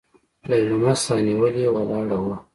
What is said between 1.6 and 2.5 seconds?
ولاړه وه.